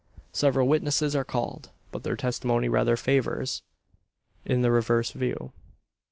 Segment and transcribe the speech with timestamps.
[0.33, 3.61] Several witnesses are called; but their testimony rather favours
[4.43, 5.51] the reverse view.